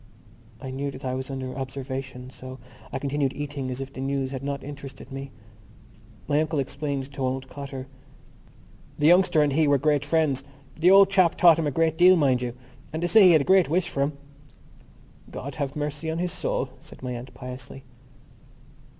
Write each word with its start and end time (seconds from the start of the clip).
I 0.59 0.71
knew 0.71 0.89
that 0.89 1.05
I 1.05 1.13
was 1.13 1.29
under 1.29 1.55
observation 1.55 2.31
so 2.31 2.57
I 2.91 2.97
continued 2.97 3.33
eating 3.33 3.69
as 3.69 3.79
if 3.79 3.93
the 3.93 4.01
news 4.01 4.31
had 4.31 4.41
not 4.41 4.63
interested 4.63 5.11
me. 5.11 5.29
My 6.27 6.41
uncle 6.41 6.57
explained 6.57 7.13
to 7.13 7.21
old 7.21 7.47
Cotter. 7.49 7.85
"The 8.97 9.05
youngster 9.05 9.43
and 9.43 9.53
he 9.53 9.67
were 9.67 9.77
great 9.77 10.03
friends. 10.03 10.43
The 10.75 10.89
old 10.89 11.11
chap 11.11 11.35
taught 11.37 11.59
him 11.59 11.67
a 11.67 11.69
great 11.71 11.99
deal, 11.99 12.15
mind 12.15 12.41
you; 12.41 12.55
and 12.91 13.03
they 13.03 13.05
say 13.05 13.25
he 13.27 13.33
had 13.33 13.41
a 13.41 13.43
great 13.43 13.69
wish 13.69 13.89
for 13.89 14.01
him." 14.01 14.17
"God 15.29 15.53
have 15.61 15.75
mercy 15.75 16.09
on 16.09 16.17
his 16.17 16.31
soul," 16.31 16.69
said 16.79 17.03
my 17.03 17.11
aunt 17.13 17.31
piously. 17.35 17.83